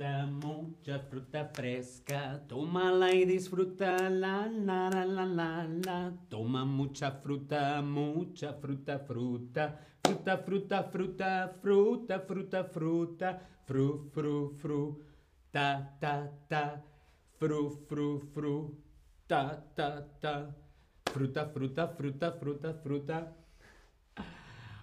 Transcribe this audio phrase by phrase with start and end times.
[0.00, 2.40] fruta, mucha fruta fresca.
[2.48, 6.12] Tómala y disfruta, la la la la la la.
[6.28, 9.78] Toma mucha fruta, mucha fruta, fruta.
[10.02, 13.40] Fruta, fruta, fruta, fruta, fruta, fruta.
[13.66, 15.02] Fru, fru, fru.
[15.52, 16.82] Ta, ta, ta.
[17.38, 18.82] Fru, fru, fru.
[19.26, 20.54] Ta, ta, ta.
[21.12, 23.36] Fruta, fruta, fruta, fruta, fruta.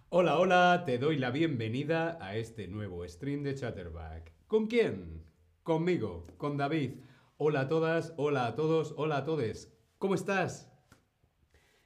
[0.10, 4.37] Hola, hola, te doy la bienvenida a este nuevo stream de Chatterback.
[4.48, 5.26] ¿Con quién?
[5.64, 7.02] Conmigo, con David.
[7.36, 9.74] Hola a todas, hola a todos, hola a todos.
[9.98, 10.72] ¿Cómo estás?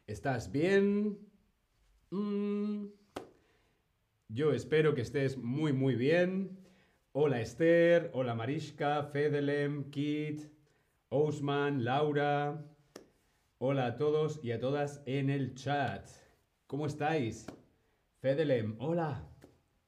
[0.05, 1.17] ¿Estás bien?
[2.11, 2.85] Mm.
[4.27, 6.59] Yo espero que estés muy, muy bien.
[7.13, 10.43] Hola Esther, hola Mariska, Fedelem, Kit,
[11.09, 12.63] Ousman, Laura.
[13.57, 16.07] Hola a todos y a todas en el chat.
[16.67, 17.47] ¿Cómo estáis?
[18.19, 19.27] Fedelem, hola.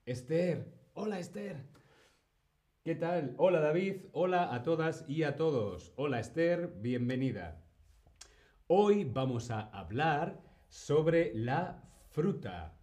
[0.08, 1.73] Esther, hola Esther.
[2.84, 3.34] ¿Qué tal?
[3.38, 5.94] Hola David, hola a todas y a todos.
[5.96, 7.64] Hola Esther, bienvenida.
[8.68, 12.76] Hoy vamos a hablar sobre la fruta.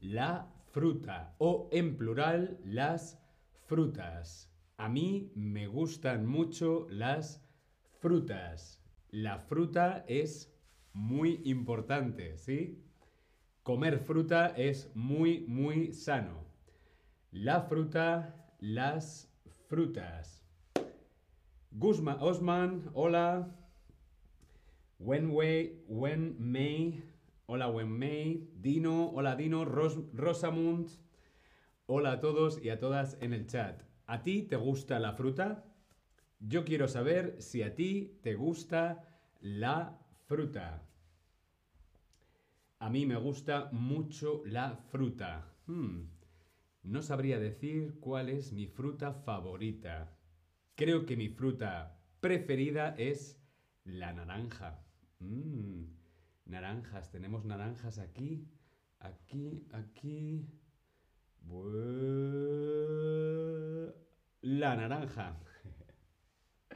[0.00, 3.22] La fruta o en plural las
[3.66, 4.50] frutas.
[4.78, 7.46] A mí me gustan mucho las
[8.00, 8.82] frutas.
[9.10, 10.50] La fruta es
[10.94, 12.82] muy importante, ¿sí?
[13.62, 16.46] Comer fruta es muy, muy sano.
[17.32, 19.31] La fruta, las
[19.72, 20.44] frutas.
[21.70, 23.56] Guzma, Osman, hola.
[24.98, 27.02] Wenwei, Wen May,
[27.46, 28.50] hola Wen May.
[28.52, 29.64] Dino, hola Dino.
[29.64, 30.90] Ros, Rosamund,
[31.86, 33.82] hola a todos y a todas en el chat.
[34.06, 35.64] ¿A ti te gusta la fruta?
[36.38, 39.08] Yo quiero saber si a ti te gusta
[39.40, 40.82] la fruta.
[42.78, 45.50] A mí me gusta mucho la fruta.
[45.66, 46.02] Hmm,
[46.82, 50.16] No sabría decir cuál es mi fruta favorita.
[50.74, 53.40] Creo que mi fruta preferida es
[53.84, 54.84] la naranja.
[55.20, 55.84] Mm,
[56.46, 58.48] Naranjas, tenemos naranjas aquí,
[58.98, 60.46] aquí, aquí.
[64.42, 65.38] La naranja.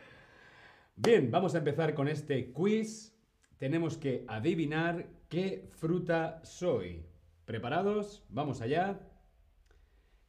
[0.96, 3.12] Bien, vamos a empezar con este quiz.
[3.58, 7.04] Tenemos que adivinar qué fruta soy.
[7.44, 8.24] ¿Preparados?
[8.28, 9.00] Vamos allá.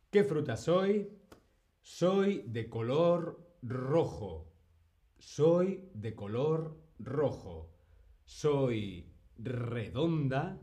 [0.10, 1.10] ¿Qué fruta soy?
[1.82, 4.54] Soy de color rojo.
[5.20, 7.76] Soy de color rojo.
[8.24, 10.62] Soy redonda.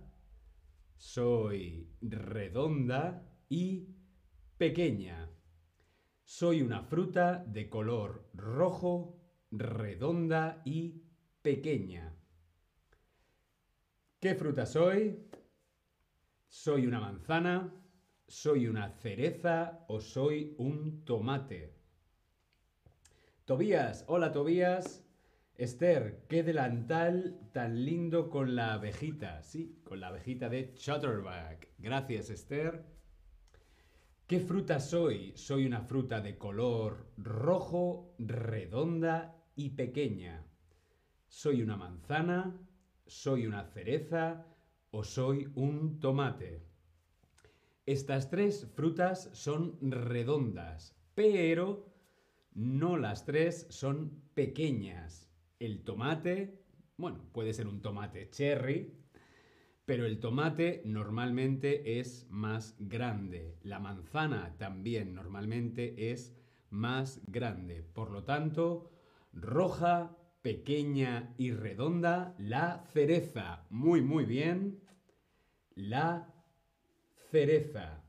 [0.97, 3.87] Soy redonda y
[4.57, 5.31] pequeña.
[6.25, 11.03] Soy una fruta de color rojo, redonda y
[11.43, 12.17] pequeña.
[14.19, 15.29] ¿Qué fruta soy?
[16.49, 17.84] ¿Soy una manzana?
[18.27, 21.75] ¿Soy una cereza o soy un tomate?
[23.45, 25.05] Tobías, hola Tobías.
[25.57, 29.43] Esther, qué delantal tan lindo con la abejita.
[29.43, 31.69] Sí, con la abejita de Chatterback.
[31.79, 32.85] Gracias, Esther.
[34.27, 35.33] ¿Qué fruta soy?
[35.37, 40.47] Soy una fruta de color rojo, redonda y pequeña.
[41.29, 42.59] ¿Soy una manzana?
[43.07, 44.47] ¿Soy una cereza?
[44.91, 46.64] ¿O soy un tomate?
[47.87, 51.93] Estas tres frutas son redondas, pero
[52.55, 55.29] no las tres son pequeñas.
[55.59, 56.65] El tomate,
[56.97, 58.95] bueno, puede ser un tomate cherry,
[59.85, 63.59] pero el tomate normalmente es más grande.
[63.63, 66.35] La manzana también normalmente es
[66.71, 67.83] más grande.
[67.83, 68.91] Por lo tanto,
[69.35, 73.67] roja, pequeña y redonda, la cereza.
[73.69, 74.81] Muy, muy bien.
[75.75, 76.34] La
[77.35, 78.01] cereza.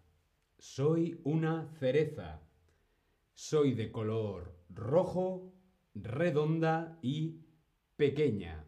[0.59, 2.43] Soy una cereza.
[3.33, 5.51] Soy de color rojo,
[5.95, 7.41] redonda y
[7.95, 8.67] pequeña.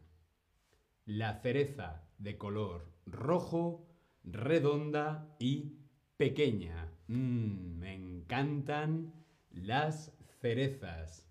[1.05, 3.87] La cereza de color rojo,
[4.23, 5.77] redonda y
[6.17, 6.91] pequeña.
[7.05, 9.13] Mm, me encantan
[9.51, 11.29] las cerezas.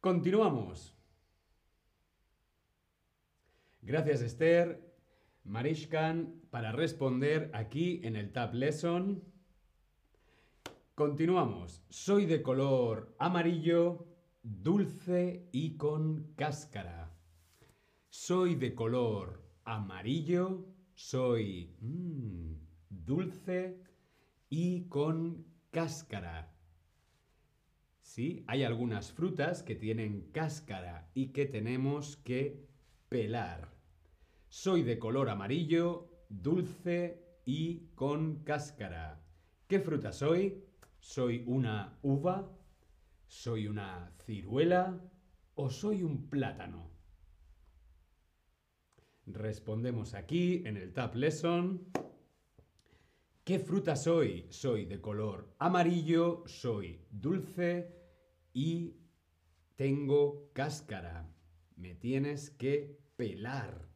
[0.00, 0.94] Continuamos.
[3.82, 4.87] Gracias Esther,
[5.44, 9.22] Marishkan, para responder aquí en el Tab Lesson.
[10.94, 11.82] Continuamos.
[11.88, 14.06] Soy de color amarillo,
[14.42, 17.14] dulce y con cáscara.
[18.08, 22.54] Soy de color amarillo, soy mm,
[22.88, 23.80] dulce
[24.50, 26.54] y con cáscara.
[28.00, 32.66] Sí, hay algunas frutas que tienen cáscara y que tenemos que
[33.08, 33.77] pelar.
[34.50, 39.22] Soy de color amarillo, dulce y con cáscara.
[39.66, 40.64] ¿Qué fruta soy?
[40.98, 42.50] ¿Soy una uva?
[43.26, 44.98] ¿Soy una ciruela?
[45.54, 46.90] ¿O soy un plátano?
[49.26, 51.86] Respondemos aquí en el Tab Lesson.
[53.44, 54.46] ¿Qué fruta soy?
[54.48, 57.94] Soy de color amarillo, soy dulce
[58.54, 58.96] y
[59.76, 61.30] tengo cáscara.
[61.76, 63.87] Me tienes que pelar.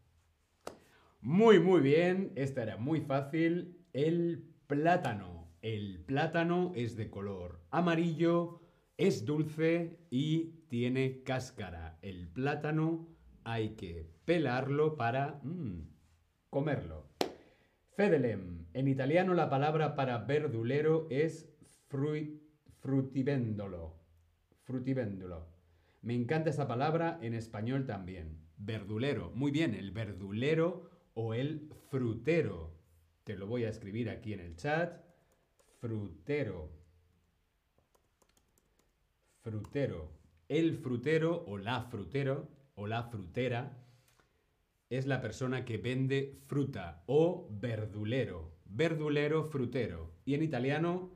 [1.22, 2.32] Muy, muy bien.
[2.34, 3.78] Esta era muy fácil.
[3.92, 5.48] El plátano.
[5.62, 8.60] El plátano es de color amarillo,
[8.96, 11.96] es dulce y tiene cáscara.
[12.02, 13.06] El plátano
[13.44, 15.82] hay que pelarlo para mm,
[16.50, 17.06] comerlo.
[17.94, 18.66] Fedelem.
[18.74, 21.48] En italiano la palabra para verdulero es
[22.80, 23.94] frutivendolo.
[24.64, 25.46] Frutivendolo.
[26.00, 28.40] Me encanta esa palabra en español también.
[28.56, 29.30] Verdulero.
[29.36, 32.72] Muy bien, el verdulero o el frutero.
[33.24, 35.00] Te lo voy a escribir aquí en el chat.
[35.80, 36.70] Frutero.
[39.42, 40.10] Frutero.
[40.48, 43.78] El frutero o la frutero o la frutera
[44.90, 48.52] es la persona que vende fruta o verdulero.
[48.66, 50.12] Verdulero, frutero.
[50.24, 51.10] Y en italiano,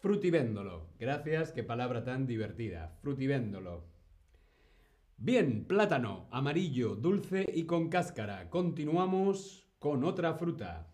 [0.00, 0.88] frutivéndolo.
[0.98, 2.98] Gracias, qué palabra tan divertida.
[3.02, 3.93] Frutivéndolo.
[5.16, 8.50] Bien, plátano, amarillo, dulce y con cáscara.
[8.50, 10.92] Continuamos con otra fruta.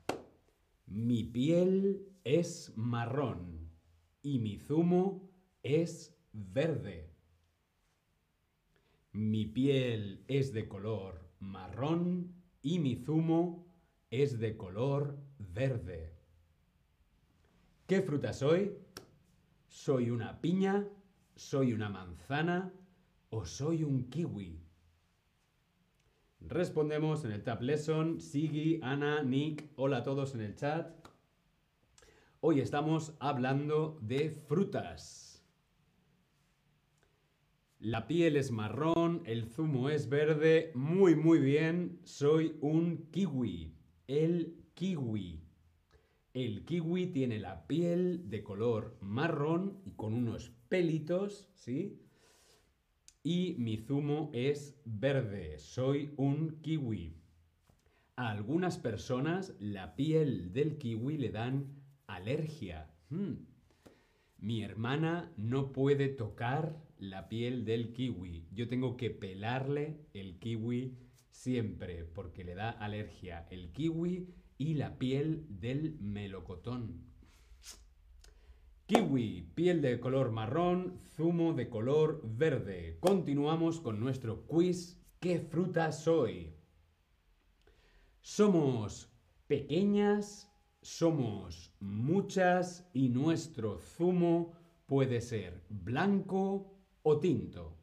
[0.87, 3.71] Mi piel es marrón
[4.23, 5.31] y mi zumo
[5.63, 7.11] es verde.
[9.13, 13.67] Mi piel es de color marrón y mi zumo
[14.11, 16.15] es de color verde.
[17.87, 18.77] ¿Qué fruta soy?
[19.67, 20.87] ¿Soy una piña?
[21.35, 22.73] ¿Soy una manzana?
[23.33, 24.59] ¿O soy un kiwi?
[26.41, 28.21] Respondemos en el Tab Lesson.
[28.21, 30.93] Sigi, Ana, Nick, hola a todos en el chat.
[32.41, 35.47] Hoy estamos hablando de frutas.
[37.79, 40.73] La piel es marrón, el zumo es verde.
[40.75, 42.01] Muy, muy bien.
[42.03, 43.77] Soy un kiwi.
[44.09, 45.45] El kiwi.
[46.35, 52.10] El kiwi tiene la piel de color marrón y con unos pelitos, ¿sí?
[53.23, 55.59] Y mi zumo es verde.
[55.59, 57.17] Soy un kiwi.
[58.17, 61.67] A algunas personas la piel del kiwi le dan
[62.07, 62.91] alergia.
[63.11, 63.47] Hmm.
[64.39, 68.47] Mi hermana no puede tocar la piel del kiwi.
[68.53, 70.97] Yo tengo que pelarle el kiwi
[71.31, 77.10] siempre porque le da alergia el kiwi y la piel del melocotón.
[78.91, 82.99] Kiwi, piel de color marrón, zumo de color verde.
[82.99, 85.01] Continuamos con nuestro quiz.
[85.21, 86.57] ¿Qué fruta soy?
[88.21, 89.09] Somos
[89.47, 90.51] pequeñas,
[90.83, 94.55] somos muchas y nuestro zumo
[94.87, 97.77] puede ser blanco o tinto.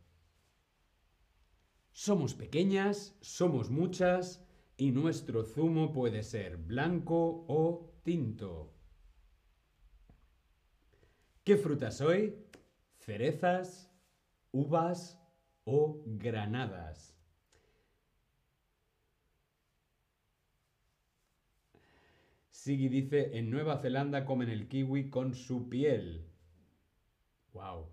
[1.94, 4.45] Somos pequeñas, somos muchas
[4.75, 8.76] y nuestro zumo puede ser blanco o tinto.
[11.47, 12.35] ¿Qué fruta soy?
[12.97, 13.89] ¿Cerezas,
[14.51, 15.17] uvas
[15.63, 17.17] o granadas?
[22.49, 26.27] Sigi dice, en Nueva Zelanda comen el kiwi con su piel.
[27.53, 27.91] ¡Wow!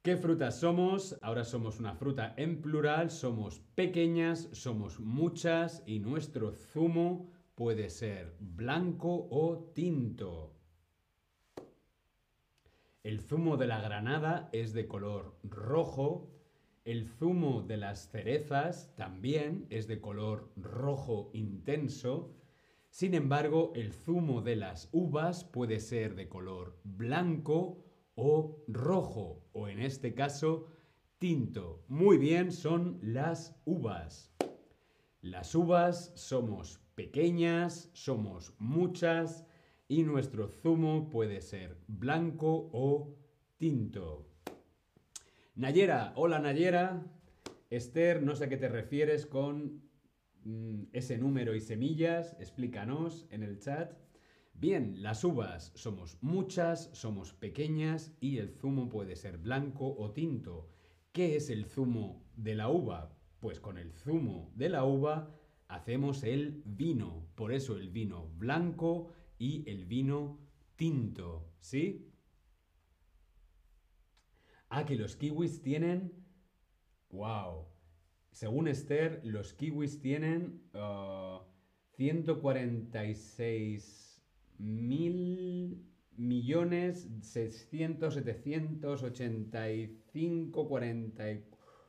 [0.00, 1.18] ¿Qué frutas somos?
[1.20, 7.30] Ahora somos una fruta en plural, somos pequeñas, somos muchas y nuestro zumo
[7.60, 10.56] puede ser blanco o tinto.
[13.02, 16.30] El zumo de la granada es de color rojo,
[16.86, 22.34] el zumo de las cerezas también es de color rojo intenso,
[22.88, 29.68] sin embargo el zumo de las uvas puede ser de color blanco o rojo, o
[29.68, 30.68] en este caso,
[31.18, 31.84] tinto.
[31.88, 34.32] Muy bien, son las uvas.
[35.20, 39.46] Las uvas somos pequeñas, somos muchas
[39.88, 43.16] y nuestro zumo puede ser blanco o
[43.56, 44.28] tinto.
[45.54, 47.02] Nayera, hola Nayera.
[47.70, 49.80] Esther, no sé a qué te refieres con
[50.44, 53.94] mm, ese número y semillas, explícanos en el chat.
[54.52, 60.68] Bien, las uvas somos muchas, somos pequeñas y el zumo puede ser blanco o tinto.
[61.12, 63.16] ¿Qué es el zumo de la uva?
[63.40, 65.39] Pues con el zumo de la uva
[65.70, 67.26] hacemos el vino.
[67.34, 70.38] Por eso el vino blanco y el vino
[70.76, 71.48] tinto.
[71.60, 72.12] ¿Sí?
[74.68, 76.12] Ah, que los kiwis tienen...
[77.10, 77.66] ¡Wow!
[78.30, 80.62] Según Esther, los kiwis tienen
[81.96, 84.20] 146 ah,
[84.58, 85.86] mil
[86.16, 91.24] millones seiscientos setecientos ochenta y cinco cuarenta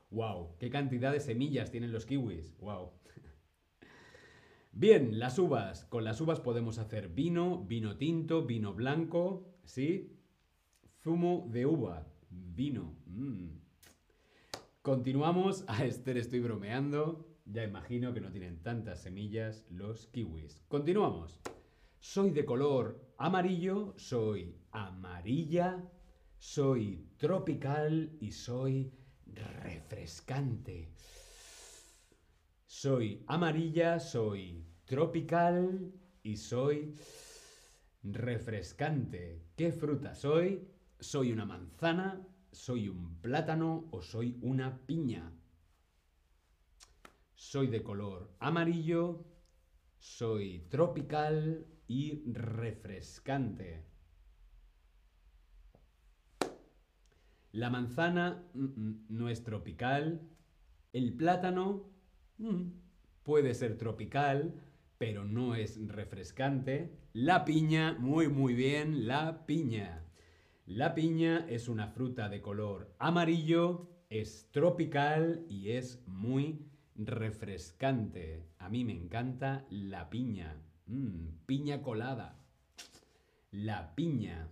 [0.09, 0.55] ¡Wow!
[0.57, 2.57] ¿Qué cantidad de semillas tienen los kiwis?
[2.59, 2.91] ¡Wow!
[4.74, 5.84] Bien, las uvas.
[5.86, 10.18] Con las uvas podemos hacer vino, vino tinto, vino blanco, ¿sí?
[11.04, 12.96] Zumo de uva, vino.
[13.06, 13.50] Mm.
[14.82, 15.66] Continuamos.
[15.68, 17.28] A Esther estoy bromeando.
[17.46, 20.62] Ya imagino que no tienen tantas semillas los kiwis.
[20.70, 21.42] Continuamos.
[22.00, 25.84] Soy de color amarillo, soy amarilla,
[26.38, 28.94] soy tropical y soy
[29.25, 30.94] refrescante.
[32.74, 35.92] Soy amarilla, soy tropical
[36.24, 36.96] y soy
[38.01, 39.44] refrescante.
[39.58, 40.66] ¿Qué fruta soy?
[40.98, 42.25] ¿Soy una manzana?
[42.50, 45.34] ¿Soy un plátano o soy una piña?
[47.36, 49.25] Soy de color amarillo,
[50.00, 53.84] soy tropical y refrescante.
[57.51, 60.22] La manzana mm, mm, no es tropical.
[60.94, 61.90] El plátano
[63.24, 64.62] puede ser tropical,
[64.98, 66.91] pero no es refrescante.
[67.13, 70.05] La piña, muy muy bien, la piña.
[70.65, 78.45] La piña es una fruta de color amarillo, es tropical y es muy refrescante.
[78.60, 80.62] A mí me encanta la piña.
[81.45, 82.39] piña colada.
[83.51, 84.50] La piña.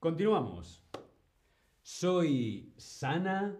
[0.00, 0.82] Continuamos.
[1.82, 3.56] Soy sana,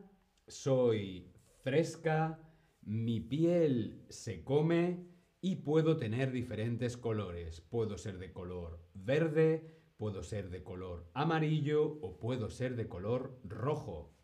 [0.47, 2.39] soy fresca,
[2.87, 5.05] mi piel se come
[5.41, 7.61] y puedo tener diferentes colores.
[7.61, 13.41] Puedo ser de color verde, puedo ser de color amarillo o puedo ser de color
[13.45, 14.15] rojo.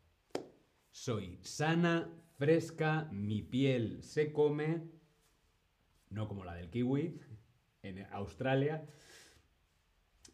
[0.93, 4.89] Soy sana, fresca, mi piel se come,
[6.11, 7.21] no como la del kiwi
[7.83, 8.87] en Australia,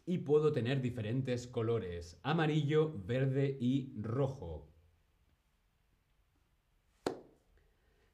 [0.05, 4.69] y puedo tener diferentes colores, amarillo, verde y rojo.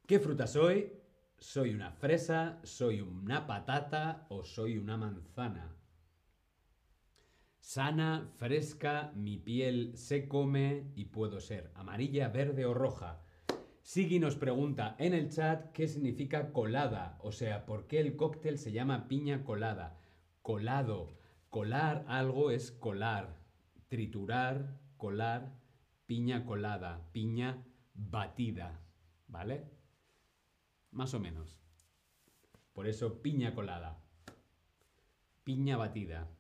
[0.08, 0.94] ¿Qué fruta soy?
[1.40, 2.60] ¿Soy una fresa?
[2.62, 4.28] ¿Soy una patata?
[4.30, 5.76] ¿O soy una manzana?
[7.60, 13.24] Sana, fresca, mi piel se come y puedo ser amarilla, verde o roja.
[13.82, 18.60] Sigui nos pregunta en el chat qué significa colada, o sea, por qué el cóctel
[18.60, 19.98] se llama piña colada.
[20.44, 21.18] Colado.
[21.50, 23.42] Colar algo es colar,
[23.88, 25.58] triturar, colar,
[26.06, 28.82] piña colada, piña batida,
[29.28, 29.75] ¿vale?
[30.96, 31.60] Más o menos.
[32.72, 34.02] Por eso piña colada,
[35.44, 36.32] piña batida.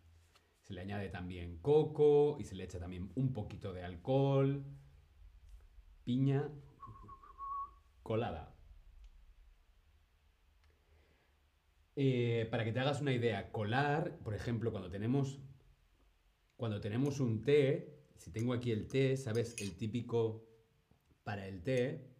[0.61, 4.63] Se le añade también coco y se le echa también un poquito de alcohol.
[6.05, 6.49] Piña
[8.01, 8.55] colada.
[11.97, 15.41] Eh, para que te hagas una idea, colar, por ejemplo, cuando tenemos,
[16.55, 19.53] cuando tenemos un té, si tengo aquí el té, ¿sabes?
[19.59, 20.47] El típico
[21.25, 22.14] para el té,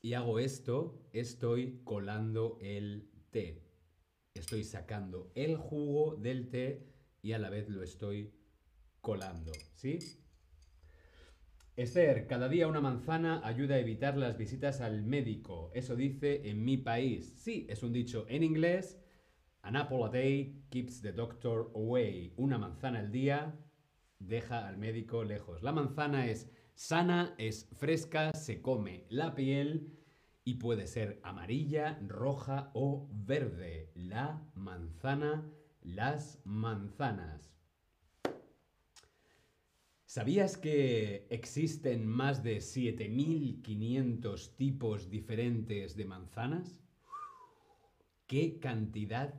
[0.00, 3.64] y hago esto, estoy colando el té.
[4.34, 6.86] Estoy sacando el jugo del té
[7.22, 8.32] y a la vez lo estoy
[9.00, 9.98] colando, ¿sí?
[11.76, 15.70] Esther, cada día una manzana ayuda a evitar las visitas al médico.
[15.74, 17.34] Eso dice en mi país.
[17.36, 19.00] Sí, es un dicho en inglés.
[19.62, 22.32] An apple a day keeps the doctor away.
[22.36, 23.56] Una manzana al día
[24.18, 25.62] deja al médico lejos.
[25.62, 29.98] La manzana es sana, es fresca, se come la piel
[30.44, 33.90] y puede ser amarilla, roja o verde.
[33.96, 35.44] La manzana,
[35.82, 37.52] las manzanas.
[40.06, 46.80] ¿Sabías que existen más de 7.500 tipos diferentes de manzanas?
[48.28, 49.34] ¡Qué cantidad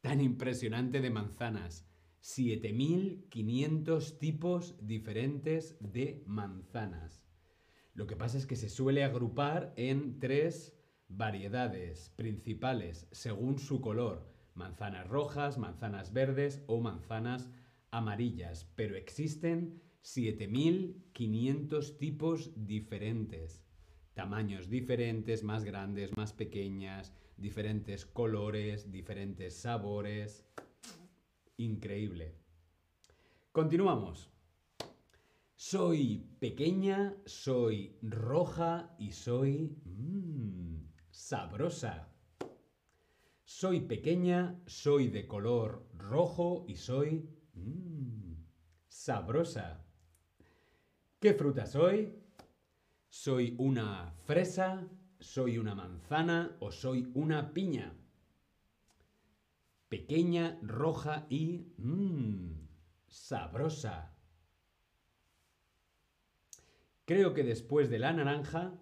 [0.00, 1.89] tan impresionante de manzanas!
[2.22, 7.26] 7.500 tipos diferentes de manzanas.
[7.94, 10.76] Lo que pasa es que se suele agrupar en tres
[11.08, 14.28] variedades principales según su color.
[14.54, 17.50] Manzanas rojas, manzanas verdes o manzanas
[17.90, 23.64] amarillas, pero existen 7.500 tipos diferentes.
[24.14, 30.46] Tamaños diferentes, más grandes, más pequeñas, diferentes colores, diferentes sabores.
[31.60, 32.38] Increíble.
[33.52, 34.30] Continuamos.
[35.54, 42.08] Soy pequeña, soy roja y soy mmm, sabrosa.
[43.44, 48.36] Soy pequeña, soy de color rojo y soy Mmm,
[48.88, 49.84] sabrosa.
[51.18, 52.14] ¿Qué fruta soy?
[53.10, 54.88] ¿Soy una fresa?
[55.18, 57.99] ¿Soy una manzana o soy una piña?
[59.90, 62.66] Pequeña, roja y mmm,
[63.08, 64.14] sabrosa.
[67.04, 68.78] Creo que después de la naranja,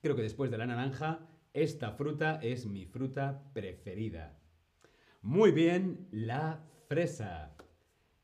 [0.00, 4.40] creo que después de la naranja, esta fruta es mi fruta preferida.
[5.20, 7.54] Muy bien, la fresa.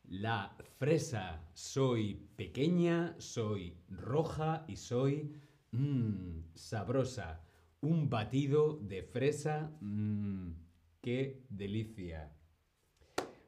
[0.05, 1.51] La fresa.
[1.53, 5.35] Soy pequeña, soy roja y soy
[5.73, 7.45] mmm, sabrosa.
[7.83, 9.77] Un batido de fresa.
[9.81, 10.53] Mmm,
[11.01, 12.33] ¡Qué delicia!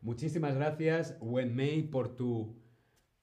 [0.00, 2.60] Muchísimas gracias, Wenmei, por tu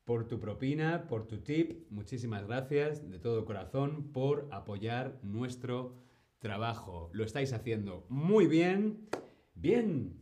[0.05, 1.85] por tu propina, por tu tip.
[1.91, 5.95] Muchísimas gracias de todo corazón por apoyar nuestro
[6.39, 7.09] trabajo.
[7.13, 9.09] Lo estáis haciendo muy bien.
[9.53, 10.17] Bien,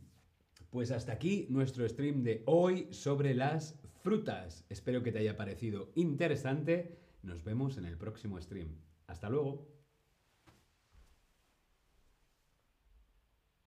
[0.70, 4.66] pues hasta aquí nuestro stream de hoy sobre las frutas.
[4.70, 7.00] Espero que te haya parecido interesante.
[7.22, 8.76] Nos vemos en el próximo stream.
[9.08, 9.79] Hasta luego.